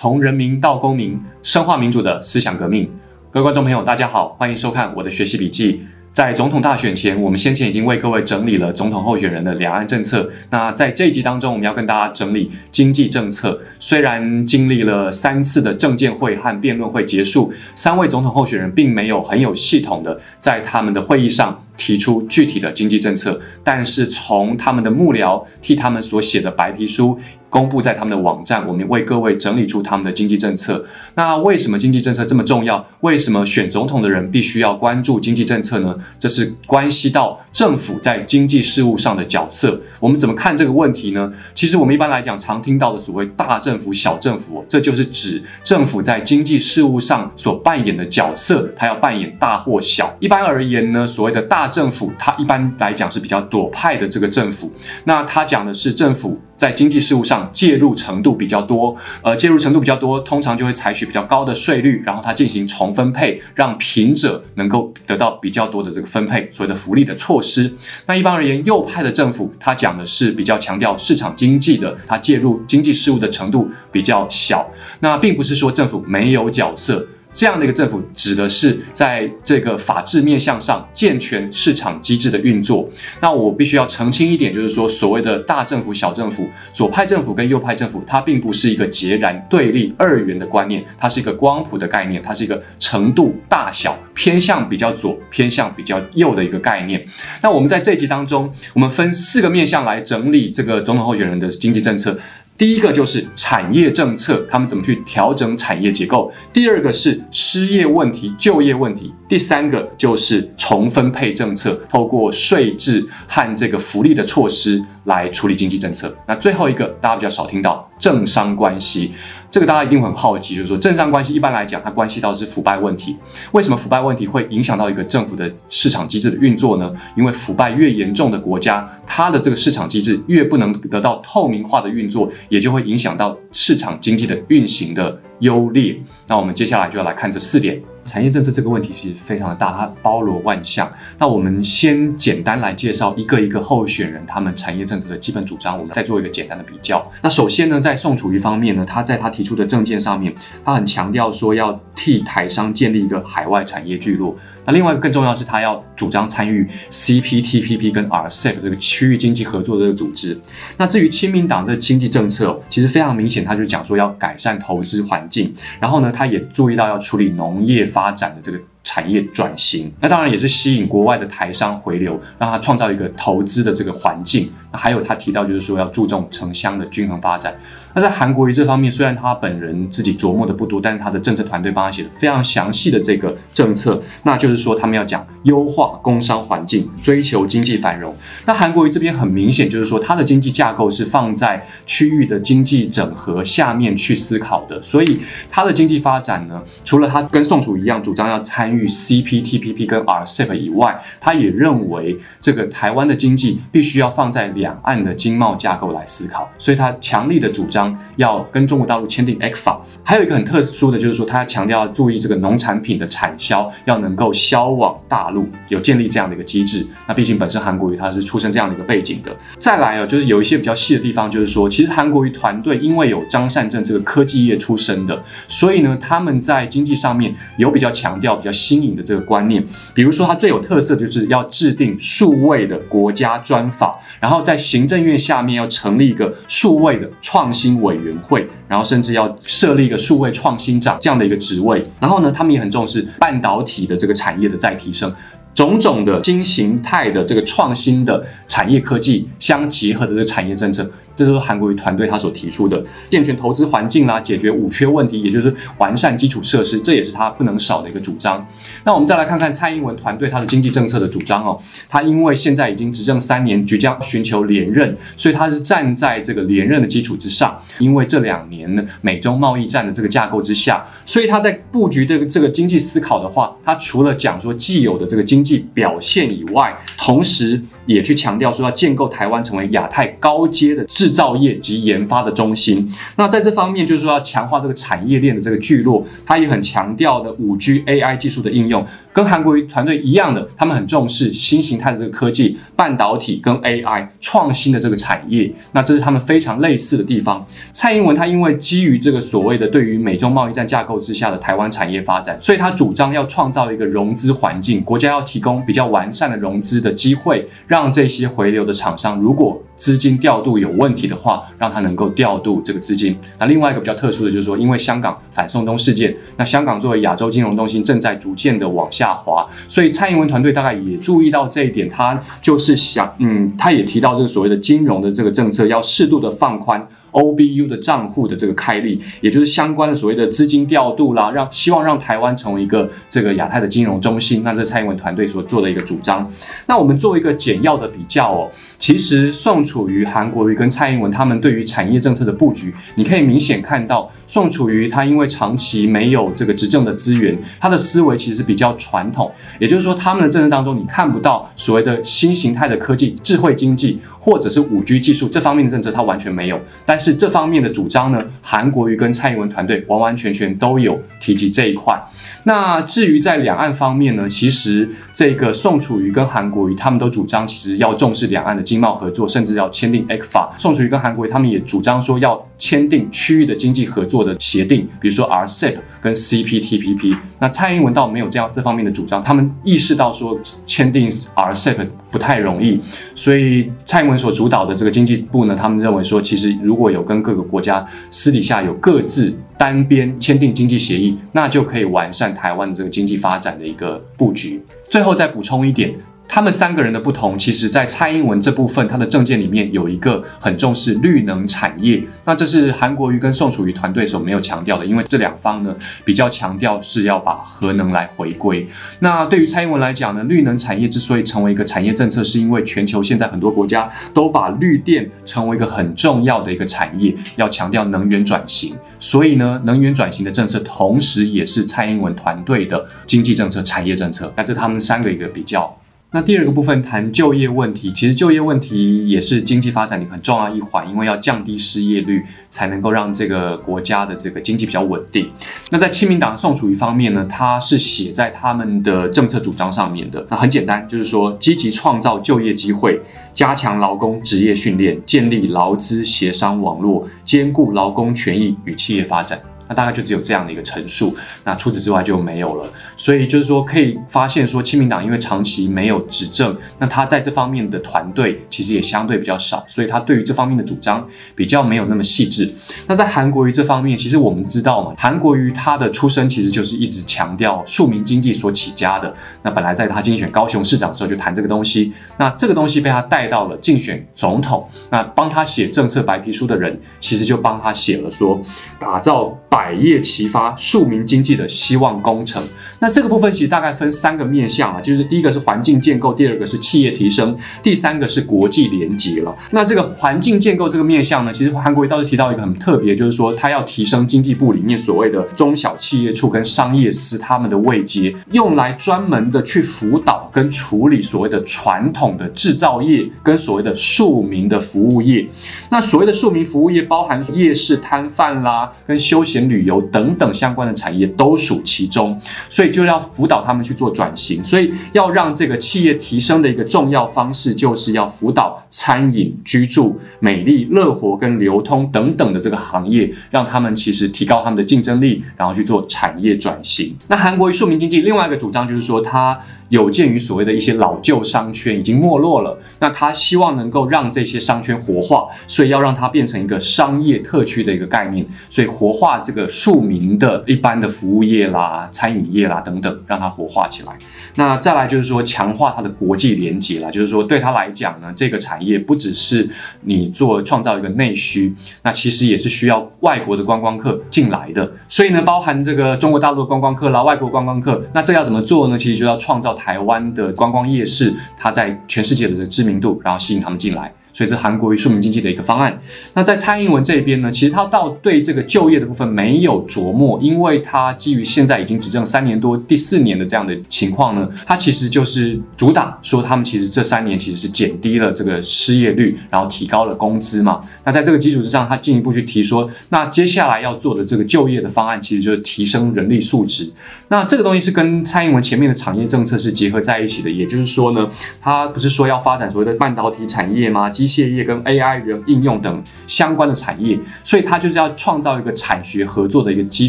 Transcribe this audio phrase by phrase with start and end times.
[0.00, 2.90] 从人民到公民，深化民主的思想革命。
[3.30, 5.82] 各位观众朋友，大家好，欢迎收看我的学习笔记。
[6.10, 10.30] 在总统大选前，我们先前已经为各位整理了总统候选人的两岸政策。
[10.48, 13.60] 那在这一集当中，我们要跟大家整理经济政策。
[13.78, 27.18] 虽然经历了三次的政见会和辩论会结束，三位总统候选人并没有很有系统的在他们的会议上提出具体的经济政策，但是从他们的幕僚替他们所写的白皮书。
[27.50, 30.86] 公布在他们的网站，我们为各位整理出他们的经济政策。
[31.16, 32.86] 那为什么经济政策这么重要？
[33.00, 35.96] 为什么选总统的人必须要关注经济政策呢？
[36.18, 39.80] 这是关系到政府在经济事务上的角色。
[39.98, 41.32] 我们怎么看这个问题呢？
[41.54, 50.14] 其实我们一般来讲常听到的所谓大政府、小政府，这就是指政府在经济事务上所扮演的角色，它要扮演大或小。
[50.20, 54.72] 一般而言呢，所谓的大政府，它一般来讲是比较左派的这个政府。
[55.04, 56.40] 那它讲的是政府。
[56.60, 67.72] 在经济事务上介入程度比较多，呃，介入程度比较多，通常就会采取比较高的税率，然后它进行重分配，让贫者能够得到比较多的这个分配，所谓的福利的措施。
[68.06, 74.70] 那一般而言，右派的政府，他讲的是比较强调市场经济的，他介入经济事务的程度比较小。
[75.00, 77.06] 那并不是说政府没有角色。
[77.32, 82.88] 这样的一个政府指的是在这个法治面向上健全市场机制的运作。
[83.20, 97.04] 那我必须要澄清一点，就是说所谓的大政府、小政府、左派政府跟右派政府，它并不是一个截然对立二元的观念，它是一个光谱的概念，它是一个程度大小偏向比较左、偏向比较右的一个概念。
[97.42, 102.18] 那我们在这集当中，我们分四个面向来整理这个总统候选人的经济政策。
[102.60, 116.14] 第一个就是产业政策，他们怎么去调整产业结构；第二个是失业问题、就业问题；第三个就是重分配政策，透过税制和这个福利的措施来处理经济政策。
[116.26, 119.14] 那最后一个大家比较少听到政商关系。
[119.50, 123.16] 这个大家一定很好奇，就是说政商关系一般来讲，它关系到的是腐败问题。
[123.50, 126.92] 为什么腐败问题会影响到一个政府的市场机制的运作呢？
[127.16, 135.98] 因为腐败越严重的国家，它的这个市场机制越不能得到透明化的运作，也就会影响到市场经济的运行的优劣。
[136.28, 137.80] 那我们接下来就要来看这四点。
[138.04, 140.90] 产业政策这个问题其实非常的大，它包罗万象。
[141.18, 147.04] 那我们先简单来介绍一个一个候选人他们产业政策的基本主张，我们再做一个简单的比较。
[147.22, 150.34] 那首先呢，在宋楚瑜方面呢，他在他提出的政见上面，
[150.64, 154.36] 他很强调说要替台商建立一个海外产业聚落。
[154.64, 160.38] 那另外一个更重要是，他要主张参与 CPTPP 跟 RCEP 这个区域经济合作的这个组织。
[160.76, 168.58] 那至于亲民党的经济政策，其实非常明显，他就讲说要改善投资环境，然后呢，他也注意到要处理农业发展的这个。
[168.82, 174.50] 产业转型，那当然也是吸引国外的台商回流，让他创造一个投资的这个环境。
[174.72, 177.54] 那还有他提到，就是说要注重城乡的均衡发展。
[177.92, 188.14] 那在韩国瑜这方面，虽然他本人自己琢磨的不多，但是他的政策团队帮他写的非常详细的这个政策，那就是说他们要讲优化工商环境，追求经济繁荣。
[188.46, 195.18] 那韩国瑜这边很明显就是说，他的经济架构是放在区域的经济整合下面去思考的，所以
[195.50, 207.96] 他的经济发展呢，除了他跟宋楚一样主张要参与 CPTPP 跟 RCEP 以外，他也认为这个台湾的经济必须要放在两岸的经贸架构来思考，所以他强力的主张。
[208.16, 216.86] 要跟中国大陆签订 X 法，还有一个很特殊的就是说，他强调要注意这个农产品的产销要能够销往大陆，有建立这样的一个机制。
[217.08, 219.34] 那毕竟本身韩国瑜他是出身这样的一个背景的。
[219.58, 229.64] 再来啊，就是有一些比较细的地方，就是说，其实韩国瑜团队因为有张善政这个科技业出身的，所以呢，他们在经济上面有比较强调、比较新颖的这个观念。
[229.94, 237.70] 比如说，它最有特色就是要制定数位的国家专法，然后在行政院下面要成立一个数位的创新。
[237.80, 245.10] 委员会，然后甚至要设立一个数位创新长这样的一个职位，然后呢，他们也很重视半导体的这个产业的再提升，
[245.54, 250.90] 种种的新形态的这个创新的产业科技相结合的这个产业政策。
[251.20, 258.48] 这是韩国瑜团队他所提出的健全投资环境啦，解决五缺问题，也就是完善基础设施，这也是他不能少的一个主张。
[258.84, 261.60] 那我们再来看看蔡英文团队他的经济政策的主张哦。
[261.90, 267.60] 他因为现在已经执政三年，即将寻求连任，所以他是站在这个连任的基础之上。
[267.78, 281.09] 因为这两年呢，美中贸易战的这个架构之下，所以他在布局这个这个经济思考的话，他除了讲说既有的这个经济表现以外，同时也去强调说要建构台湾成为亚太高阶的制。
[281.10, 295.52] 造业及研发的中心，那在这方面就是说要强化这个产业链的这个聚落，它也很强调的五 G AI 技术的应用，跟韩国团队一样的，他们很重视新形态的这个科技、半导体跟 AI 创新的这个产业。
[295.72, 297.44] 那这是他们非常类似的地方。
[297.72, 313.18] 蔡英文他因为基于这个所谓的对于美中贸易战架构之下的台湾产业发展，所以他主张要创造一个融资环境，国家要提供比较完善的融资的机会，让这些回流的厂商如果资金调度有问题的话，让他能够调度这个资金。
[313.38, 326.86] 那另外一个比较特殊的就是说，因为香港反送中事件，那香港作为亚洲金融中心正在逐渐的往下滑，所以蔡英文团队大概也注意到这一点，他就是想，嗯，他也提到这个所谓的金融的这个政策要适度的放宽。
[327.12, 334.42] OBU 的账户的这个开立，也就是相关的所谓的资金调度啦，让希望让台湾成为一个这个亚太的金融中心。
[334.42, 336.30] 那这蔡英文团队所做的一个主张。
[336.66, 356.60] 那我们做一个简要的比较哦，其实宋楚瑜、韩国瑜跟蔡英文他们对于产业政策的布局，你可以明显看到，宋楚瑜他因为长期没有这个执政的资源，他的思维其实比较传统，也就是说他们的政策当中你看不到所谓的新形态的科技、智慧经济或者是五 G 技术这方面的政策，他完全没有。
[356.84, 361.98] 但是这方面的主张呢，韩国瑜跟蔡英文团队完完全全都有提及这一块。
[362.44, 370.50] 那至于在两岸方面呢，其实这个宋楚瑜跟韩国瑜他们都主张，其实要重视两岸的经贸合作，甚至要签订 ECFA。
[370.56, 377.16] 宋楚瑜跟韩国瑜他们也主张说要签订区域的经济合作的协定，比如说 RCEP 跟 CPTPP。
[377.38, 382.80] 那蔡英文倒没有这样这方面的主张，他们意识到说签订 RCEP 不太容易，
[383.14, 394.62] 所以蔡英文所主导的这个经济部呢，他们认为说，其实如果有跟各个国家私底下有各自单边签订经济协议，那就可以完善台湾的这个经济发展的一个布局。
[394.88, 395.94] 最后再补充一点。
[396.32, 402.00] 他们三个人的不同，其实，在蔡英文这部分，他的政见里面有一个很重视绿能产业。
[402.24, 405.74] 那这是韩国瑜跟宋楚瑜团队所没有强调的，因为这两方呢
[406.04, 408.64] 比较强调是要把核能来回归。
[409.00, 418.76] 那对于蔡英文来讲呢，绿能产业之所以成为一个产业政策，是因为全球现在很多国家都把绿电成为一个很重要的一个产业，要强调能源转型。
[419.00, 424.32] 所以呢，能源转型的政策，同时也是蔡英文团队的经济政策、产业政策。
[424.36, 425.76] 那这他们三个一个比较。
[426.12, 435.30] 那第二个部分谈就业问题，其实就业问题也是经济发展里很重要一环，因为要降低失业率，才能够让这个国家的这个经济比较稳定。
[435.70, 440.26] 那在亲民党宋楚瑜方面呢，他是写在他们的政策主张上面的。
[440.28, 443.00] 那很简单，就是说积极创造就业机会，
[443.32, 449.40] 加强劳工职业训练，建立劳资协商网络，兼顾劳工权益与企业发展。
[449.70, 452.68] 那大概就只有这样的一个陈述，那除此之外就没有了。
[452.96, 461.06] 所以就是说，可以发现说，亲民党因为长期没有执政，那他在这方面的团队其实也相对比较少，所以他对于这方面的主张
[461.36, 462.52] 比较没有那么细致。
[462.88, 469.14] 那在韩国瑜这方面，其实我们知道嘛，韩国瑜他的出身其实就是一直强调庶民经济所起家的。
[469.42, 478.40] 那本来在他竞选高雄市长的时候就谈这个东西，那这个东西被他带到了竞选总统，那帮他写政策白皮书的人，其实就帮他写了说，
[478.80, 479.28] 打造
[479.60, 482.42] 百业齐发、庶民经济的希望工程。
[482.80, 489.36] 那这个部分其实大概分三个面向啊，就是第一个是环境建构，第二个是企业提升，第三个是国际连接了。
[489.50, 505.28] 那这个环境建构这个面向呢，其实韩国瑜倒是提到一个很特别，就是说他要提升经济部里面所谓的中小企业处跟商业司他们的位阶，用来专门的去辅导跟处理所谓的传统的制造业跟所谓的庶民的服务业。
[505.70, 512.18] 那所谓的庶民服务业，包含夜市摊贩啦，跟休闲旅游等等相关的产业都属其中，
[512.48, 512.69] 所以。
[512.70, 526.96] 就要辅导他们去做转型，所以要让这个企业提升的一个重要方式，就是要辅导餐饮、居住、美丽、乐活跟流通等等的这个行业，让他们其实提高他们的竞争力，然后去做产业转型。
[527.08, 529.38] 那韩国庶民经济另外一个主张就是说，他。
[529.70, 543.92] 有鉴于所谓的一些老旧商圈已经没落了，那他希望能够让这些商圈活化，所以要让它变成一个商业特区的一个概念，所以活化这个庶民的一般的服务业啦、餐饮业啦等等，让它活化起来。
[544.34, 549.48] 那再来就是说强化它的国际连接啦，就是说对他来讲呢，这个产业不只是
[549.82, 558.76] 你做创造一个内需，那其实也是需要外国的观光客进来的，所以呢，包含这个中国大陆的观光客啦、外国观光客，那这要怎么做呢？
[558.76, 559.59] 其实就要创造。
[559.60, 563.92] 台湾的观光夜市，它在全世界的知名度，然后吸引他们进来。
[564.20, 565.80] 所以这韩国瑜庶民经济的一个方案。
[566.12, 580.60] 那在蔡英文这边呢，其实他倒对这个就业的部分没有琢磨，因为他基于现在已经执政三年多、第四年的这样的情况呢，他其实就是主打说他们其实这三年其实是减低了这个失业率，然后提高了工资嘛。
[580.84, 586.70] 那在这个基础之上，他进一步去提说，那接下来要做的这个就业的方案，其实就是提升人力素质。
[587.08, 591.08] 那这个东西是跟蔡英文前面的产业政策是结合在一起的，也就是说呢，
[591.40, 593.88] 他不是说要发展所谓的半导体产业吗？
[593.88, 599.88] 机械业跟 AI 人应用等相关的产业，所以它就是要创造一个产学合作的一个机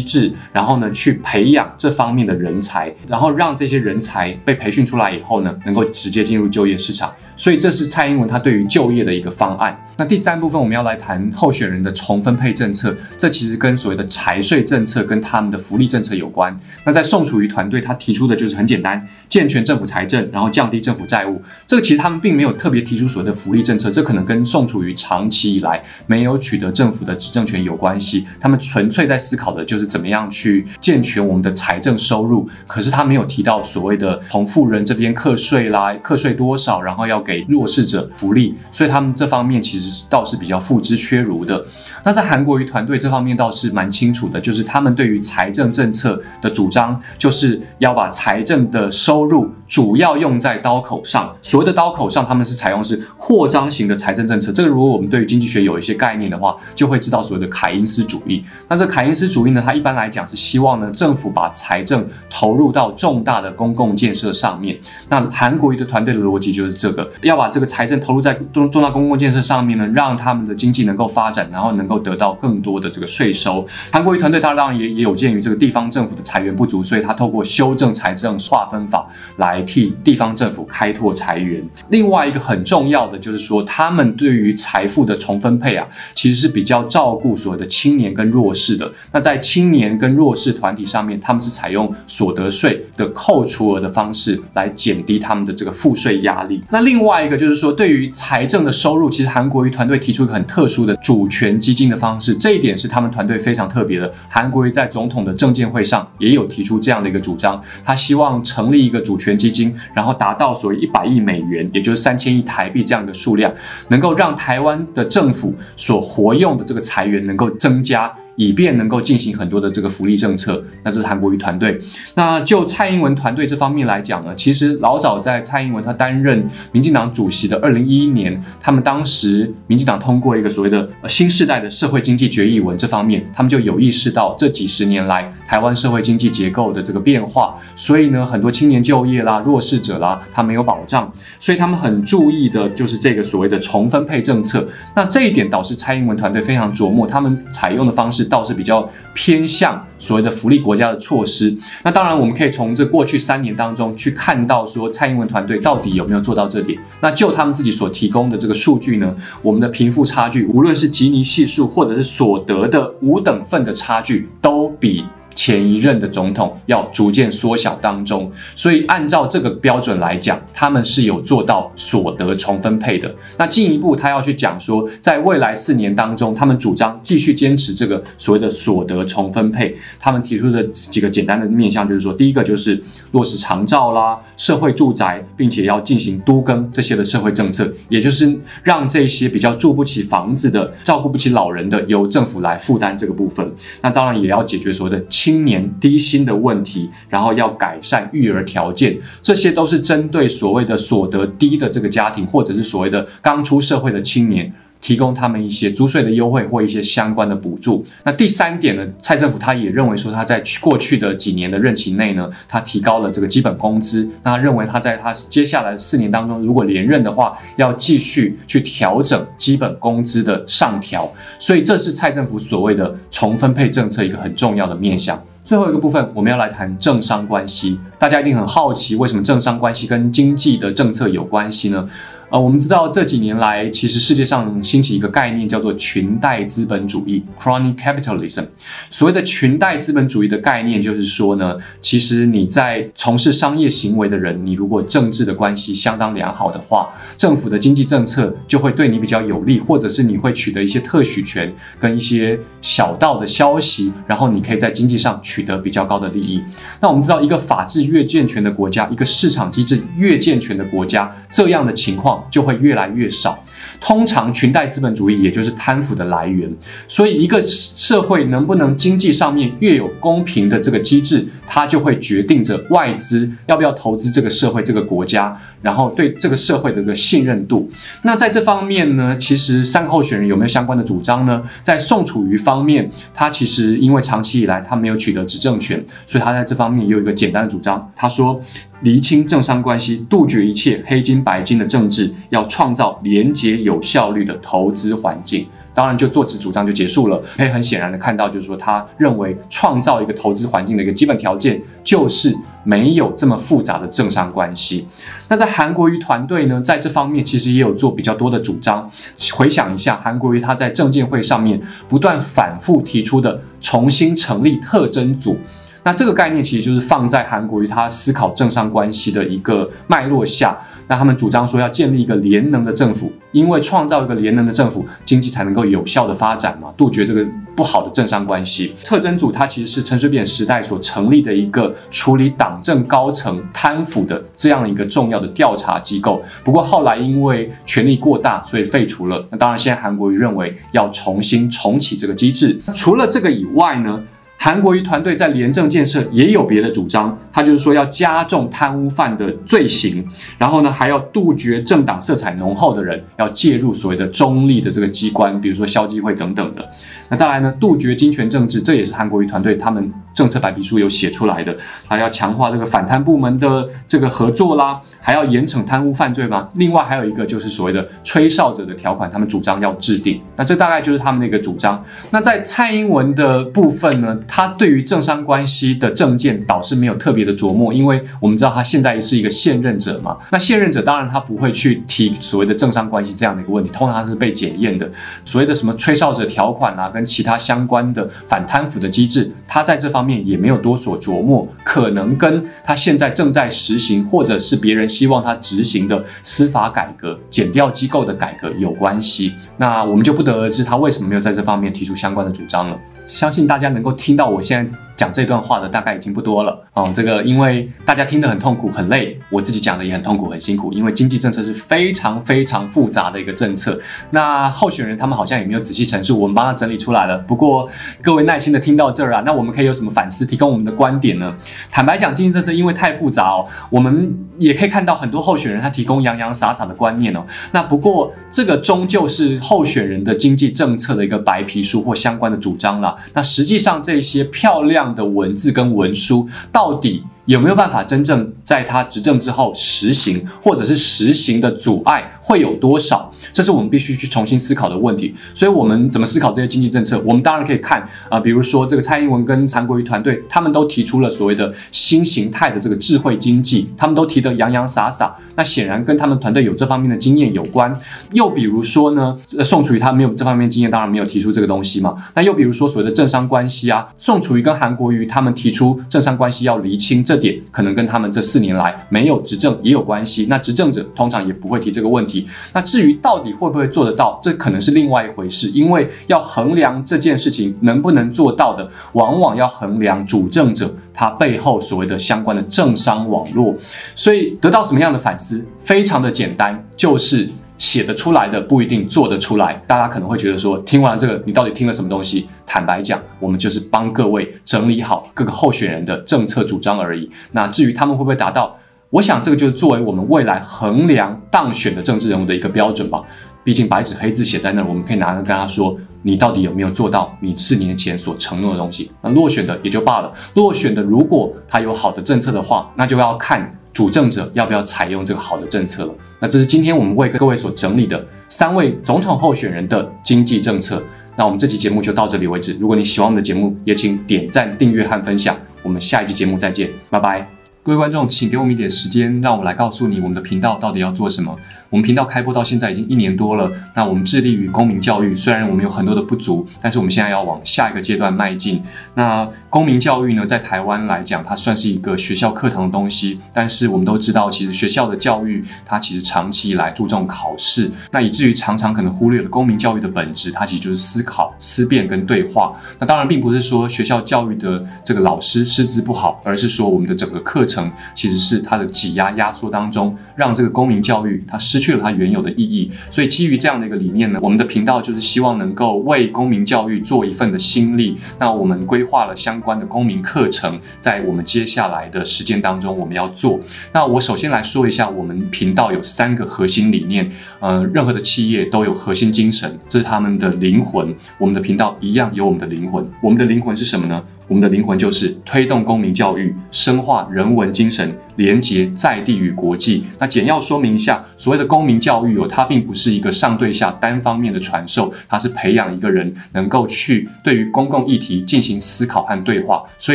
[0.00, 7.12] 制，然后呢，去培养这方面的人才，然后让这些人才被培训出来以后呢，能够直接进入就业市场。
[7.42, 9.76] 所以这是蔡英文他对于就业的一个方案。
[9.96, 16.56] 那第三部分我们要来谈候选人的重分配政策，这其实跟所谓的财税政策跟他们的福利政策有关。
[16.86, 21.42] 那在宋楚瑜团队他提出的就是很简单，健全政府财政，然后降低政府债务。
[21.66, 28.24] 这个其实他们并没有特别提出所谓的福利政策，这可能跟宋楚瑜长期以来没有取得政府的执政权有关系。
[28.38, 32.48] 他们纯粹在思考的就是怎么样去健全我们的财政收入。
[32.68, 38.54] 可是他没有提到所谓的从富人这边课税啦，课税多少，然后要给给弱势者福利。
[38.70, 41.64] 所以他们这方面其实倒是比较付之阙如的。
[42.04, 51.34] 那在韩国瑜团队这方面倒是蛮清楚的，就是他们对于财政政策的主张，就是要把财政的收入主要用在刀口上。
[51.40, 54.52] 所谓的刀口上，他们是采用是扩张型的财政政策。
[54.52, 58.44] 这个如果我们对于经济学有一些概念的话，就会知道所谓的凯因斯主义。
[58.68, 64.78] 那这凯因斯主义呢，它一般来讲是希望呢政府把财政投入到重大的公共建设上面。
[65.08, 73.66] 那韩国瑜的团队的逻辑就是这个，要把这个财政投入在重重大公共建设上面呢，让他们的经济能够发展，然后能够得到更多的这个税收。
[73.90, 79.06] 韩国瑜团队他当然也也有鉴于这个地方政府的财源不足，所以他透过修正财政划分法
[79.38, 81.62] 来替地方政府开拓财源。
[81.88, 88.90] 另外一个很重要的就是说，他们对于财富的重分配啊，其实是比较照顾所谓的青年跟弱势的。
[89.12, 96.62] 那在青年跟弱势团体上面，他们是采用所得税的扣除额的方式来减低他们的这个赋税压力。
[96.70, 104.12] 那另外一个就是说，对于财政的收入，其实韩国瑜团队提出一个很特殊的主权基金的方式，这一点是他们团队非常特别的。
[104.28, 113.52] 韩国瑜在总统的证监会上也有提出这样的一个主张，他希望成立一个主权基金，然后达到所谓一百亿美元，也就是三千亿台币这样的数量，
[113.88, 118.12] 能够让台湾的政府所活用的这个财源能够增加。
[118.36, 121.78] 以便能够进行很多的这个福利政策，那这是韩国瑜团队。
[122.14, 144.66] 那就蔡英文团队这方面来讲呢，其实老早在蔡英文他担任民进党主席的二零一一年，他们当时民进党通过一个所谓的新时代的社会经济决议文，这方面他们就有意识到这几十年来台湾社会经济结构的这个变化，所以呢，很多青年就业啦、弱势者啦，他没有保障，所以他们很注意的就是这个所谓的重分配政策。
[144.96, 148.21] 那这一点导致蔡英文团队非常琢磨，他们采用的方式。
[148.24, 151.56] 倒是比较偏向所谓的福利国家的措施。
[151.82, 156.78] 那当然，我们可以从这过去三年当中去看到，说蔡英文团队到底有没有做到这点。
[157.00, 165.04] 那就他们自己所提供的这个数据呢，我们的贫富差距，无论是吉尼系数或者是所得的五等份的差距，都比。
[165.34, 173.12] 前一任的总统要逐渐缩小当中，所以按照这个标准来讲，他们是有做到所得重分配的。
[173.38, 179.76] 那进一步，他要去讲说，在未来四年当中，他们主张继续坚持这个所谓的所得重分配。
[179.98, 193.50] 他们提出的几个简单的面向，就是说，第一个就是落实长照啦、社会住宅，并且要进行都更这些的社会政策，也就是让这些比较住不起房子的、照顾不起老人的，由政府来负担这个部分。
[193.80, 195.02] 那当然也要解决所谓的。
[195.22, 204.52] 青年低薪的问题，然后要改善育儿条件，这些都是针对所谓的所得低的这个家庭，或者是所谓的刚出社会的青年，
[204.82, 207.86] 提供他们一些租税的优惠或一些相关的补助。
[208.04, 214.06] 那第三点呢，蔡政府他也认为说，他在过去的几年的任期内呢，他提高了这个基本工资。
[214.24, 221.10] 那他认为他在他接下来四年当中，如果连任的话，要继续去调整基本工资的上调。
[221.38, 225.22] 所以这是蔡政府所谓的重分配政策一个很重要的面向。
[225.44, 227.78] 最后一个部分，我们要来谈政商关系。
[227.98, 231.88] 大家一定很好奇，为什么政商关系跟经济的政策有关系呢？
[232.32, 238.46] 呃，我们知道这几年来，其实世界上兴起一个概念，叫做裙带资本主义 （crony capitalism）。
[238.88, 256.42] 所谓的裙带资本主义的概念，就是说呢，其实你在从事商业行为的人，你如果政治的关系相当良好的话，政府的经济政策就会对你比较有利，或者是你会取得一些特许权跟一些小道的消息，然后你可以在经济上取得比较高的利益。
[256.80, 262.21] 那我们知道，一个法治越健全的国家，一个市场机制越健全的国家，这样的情况。
[262.30, 263.42] 就会越来越少。
[263.80, 266.52] 通常裙带资本主义也就是贪腐的来源。
[266.86, 277.68] 所以，一个社会能不能经济上面越有公平的这个机制，它就会决定着外资要不要投资这个社会、这个国家，然后对这个社会的一个信任度。
[278.02, 281.42] 那在这方面呢，其实三个候选人有没有相关的主张呢？
[281.62, 287.90] 在宋楚瑜方面，他其实因为长期以来他没有取得执政权，所以他在这方面也有一个简单的主张。
[287.96, 288.40] 他说。
[288.82, 295.46] 厘清政商关系，杜绝一切黑金白金的政治，要创造廉洁有效率的投资环境。
[295.74, 297.22] 当然，就做此主张就结束了。
[297.36, 304.86] 可以很显然的看到，就是说他认为创造一个投资环境的一个基本条件，就是没有这么复杂的政商关系。
[305.28, 308.90] 那在韩国瑜团队呢，在这方面其实也有做比较多的主张。
[309.34, 311.58] 回想一下，韩国瑜他在证监会上面
[311.88, 315.38] 不断反复提出的重新成立特征组。
[315.84, 328.74] 那这个概念其实就是放在韩国瑜他思考政商关系的一个脉络下，那他们主张说要建立一个联能的政府，因为创造一个联能的政府，经济才能够有效的发展嘛，杜绝这个不好的政商关系。
[328.84, 339.26] 特征组它其实是陈水扁时代所成立的一个处理党政高层贪腐的这样一个重要的调查机构，不过后来因为权力过大，所以废除了。
[339.30, 342.56] 那当然，现在韩国瑜认为要重新重启这个机制。
[342.72, 344.00] 除了这个以外呢？
[344.44, 350.04] 韩国瑜团队在廉政建设也有别的主张，他就是说要加重贪污犯的罪行，
[350.36, 356.68] 然后呢还要杜绝政党色彩浓厚的人，要介入所谓的中立的这个机关，比如说消基会等等的。
[357.12, 361.54] 那再来呢，杜绝金权政治，这也是韩国瑜团队他们政策白皮书有写出来的，
[361.86, 366.48] 还要强化这个反贪部门的这个合作啦，还要严惩贪污犯罪吗？
[366.54, 370.22] 另外还有一个就是所谓的吹哨者的条款，他们主张要制定。
[370.36, 371.84] 那这大概就是他们那个主张。
[372.08, 374.18] 那在蔡英文的部分呢？
[374.26, 380.16] 他对于政商关系的政见倒是没有特别的琢磨，因为我们知道他现在是一个现任者嘛。
[380.30, 384.90] 那现任者当然他不会去提所谓的政商关系这样的一个问题，通常他是被检验的。
[385.26, 399.34] 所谓的什么吹哨者条款啊，跟其他相关的反贪腐的机制，他在这方面也没有多所琢磨，可能跟他现在正在实行，或者是别人希望他执行的司法改革、减掉机构的改革有关系。
[399.56, 402.78] 那我们就不得而知他为什么没有在这方面提出相关的主张了。
[403.06, 404.78] 相信大家能够听到我现在。
[404.96, 413.78] 讲这段话的大概已经不多了哦，这个因为大家听得很痛苦很累，我自己讲的也很痛苦很辛苦，因为经济政策是非常非常复杂的一个政策。
[414.10, 417.18] 那候选人他们好像也没有仔细陈述，我们帮他整理出来了。
[417.18, 417.68] 不过
[418.02, 421.34] 各位耐心的听到这儿啊，那我们可以有什么反思，提供我们的观点呢？
[421.70, 427.24] 坦白讲，经济政策因为太复杂哦，我们也可以看到很多候选人他提供洋洋洒洒的观念哦。
[427.52, 432.96] 那不过这个终究是候选人的经济政策的一个白皮书或相关的主张了。
[433.14, 434.81] 那实际上这些漂亮。
[434.82, 437.04] 这样的文字跟文书到底？
[437.26, 443.12] 有没有办法真正在他执政之后实行，或者是实行的阻碍会有多少？
[443.32, 445.14] 这是我们必须去重新思考的问题。
[445.32, 447.00] 所以，我们怎么思考这些经济政策？
[447.06, 455.14] 我们当然可以看啊，比如说这个蔡英文跟韩国瑜团队，他们都提出了所谓的新形态的这个智慧经济，他们都提得洋洋洒洒。
[455.36, 457.72] 那显然跟他们团队有这方面的经验有关。
[458.12, 461.94] 又比如说呢，宋楚瑜他没有这方面经验，当然没有提出这个东西嘛。
[462.14, 467.04] 那又比如说所谓的政商关系啊，宋楚瑜跟韩国瑜他们提出政商关系要厘清。
[467.12, 470.26] 这点可能跟他们这四年来没有执政也有关系。
[470.30, 472.26] 那执政者通常也不会提这个问题。
[472.54, 475.48] 那至于到底会不会做得到，这可能是另外一回事。
[475.48, 483.54] 因为要衡量这件事情能不能做到的，往往要衡量主政者他背后所谓的相关的政商网络。
[483.94, 487.28] 所以得到什么样的反思，非常的简单，就是。
[487.62, 492.28] 写得出来的不一定做得出来，大家可能会觉得说，听完这个你到底听了什么东西？
[492.44, 497.08] 坦白讲，我们就是帮各位整理好各个候选人的政策主张而已。
[497.30, 498.58] 那至于他们会不会达到，
[498.90, 503.00] 我想这个就是作为我们未来衡量当选的政治人物的一个标准吧。
[503.44, 508.90] 毕竟白纸黑字写在那儿，我们可以拿着跟他说，你到底有没有做到你四年前所承诺的东西？
[509.00, 513.58] 那落选的也就罢了，落选的如果他有好的政策的话，那就要看。
[513.72, 515.94] 主政者要不要采用这个好的政策了？
[516.20, 520.82] 那这是今天我们为各位所整理的三位总统候选人的经济政策。
[521.16, 522.54] 那我们这期节目就到这里为止。
[522.60, 525.34] 如果你喜欢我们的节目，也请点赞、订阅和分享。
[525.62, 527.41] 我们下一期节目再见，拜拜。
[527.64, 531.38] 各位观众，请给我们一点时间，让我来告诉你我们的频道到底要做什么。
[531.70, 538.60] 我们频道开播到现在已经一年多了，那我们致力于公民教育，虽然我们有很多的不足，但是我们现在要往下一个阶段迈进。
[538.94, 552.54] 那公民教育呢，在台湾来讲，它算是一个学校课堂的东西，但是我们都知道，其实学校的教育它其实长期以来注重考试，那以至于常常可能忽略了公民教育的本质，它其实就是思考、思辨跟对话。
[552.80, 561.62] 那当然并不是说学校教育的这个老师师资不好，而是说我们的整个课程程其实是它的挤压压缩当中，让这个公民教育它失。
[561.62, 562.68] 去了它原有的意义。
[562.90, 567.96] 所以基于这样的一个理念呢，我们的频道就是希望能够为公民教育做一份的心力。
[568.18, 573.38] 那我们规划了相关的公民课程，在我们接下来的时间当中我们要做。
[573.72, 577.08] 那我首先来说一下，我们频道有三个核心理念。
[577.38, 580.92] 呃，任何的企业都有核心精神，这是他们的灵魂。
[581.16, 582.84] 我们的频道一样有我们的灵魂。
[583.00, 584.02] 我们的灵魂是什么呢？
[584.32, 589.84] 我们的灵魂就是推动公民教育，深化人文精神，连接在地与国际。
[589.98, 599.62] 那简要说明一下，所谓的公民教育哦，它并不是一个上对下单方面的传授，它是培养一个人能够去对于公共议题进行思考和对话。
[599.78, 599.94] 所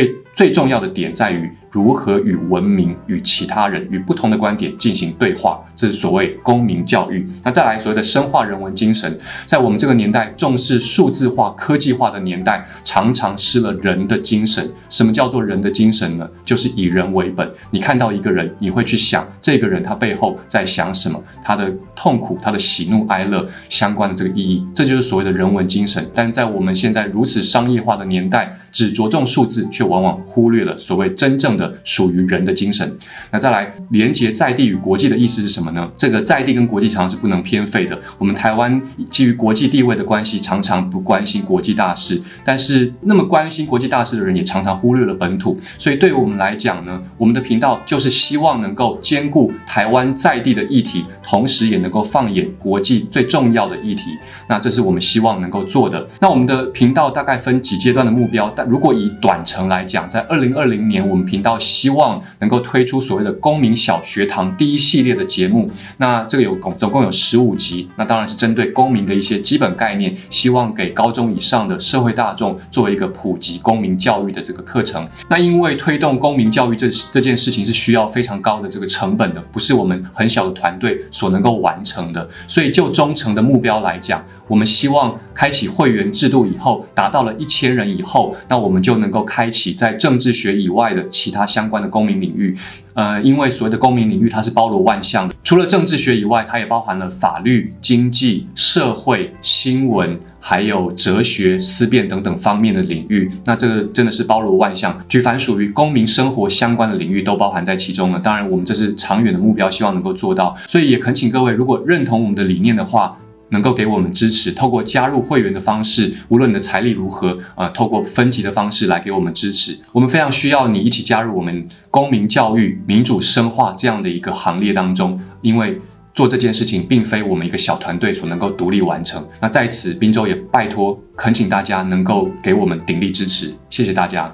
[0.00, 1.50] 以最重要的点在于。
[1.70, 7.28] 如何与文明、与其他人、与不同的观点进行对话，这是所谓公民教育。
[7.44, 14.66] 那再来所谓的深化人文精神，在我们这个年代重视数字化、科技化的年代，常常失了人的精神。
[14.88, 16.26] 什么叫做人的精神呢？
[16.42, 17.46] 就是以人为本。
[17.70, 26.08] 你看到一个人，你会去想这个人他背后在想什么，他的痛苦、他的喜怒哀乐相关的这个意义，这就是所谓的人文精神。
[26.14, 31.48] 但在我们现在如此商业化的年代，只着重数字，却往往忽略了所谓真正。
[31.58, 32.88] 的属于人的精神，
[33.32, 35.90] 那再来连接在地与国际的意思是什么呢？
[35.96, 37.98] 这个在地跟国际常常是不能偏废的。
[38.16, 45.58] 我们台湾基于国际地位的关系，常常不关心国际大事，但是那么关心国际大事的人，也常常忽略了本土。
[45.78, 54.16] 所以对于我们来讲呢，我们的频道就就是希望能够兼顾台湾在地的议题，同时也能够放眼国际最重要的议题。
[54.48, 56.06] 那这是我们希望能够做的。
[56.20, 61.58] 那我们的频道大概分几阶段的目标，但如果以短程来讲，在二零二零年，我们频道。
[61.58, 75.08] 希望能够推出所谓的公民小学堂第一系列的节目，那这个有总共有十五集，那当然是针对公民的一些基本概念，希望给高中以上的社会大众作为一个普及公民教育的这个课程。
[75.28, 91.48] 那因为推动公民教育这这件事情是需需要非常高的这个成本的，不是我们很小的团队所能够完成的，所以就忠诚的目标来讲，我们希望开启会员制度以后，达到了一千人以后，那我们就能够开启在政治学以外的其他。
[91.48, 92.54] 相关的公民领域，
[92.98, 103.30] 呃，因为所谓的公民领域它是包罗万象的，除了政治学以外，它也包含了法律、经济、社会、新闻，还有哲学、思辨等等方面的领域。
[103.44, 108.18] 那这个真的是包罗万象，举凡属于公民生活相关的领域都包含在其中了。
[108.18, 110.56] 当然，我们这是长远的目标，希望能够做到。
[110.66, 113.16] 所以也恳请各位，如果认同我们的理念的话。
[113.50, 119.78] 能够给我们支持，透过加入会员的方式，无论你的财力如何，啊，透过分级的方式来给我们支持。
[119.92, 125.78] 我们非常需要你一起加入我们公民教育、民主深化这样的一个行列当中，因为
[126.14, 129.24] 做这件事情并非我们一个小团队所能够独立完成。
[129.40, 134.28] 那在此，滨州也拜托恳请大家能够给我们鼎力支持，谢谢大家。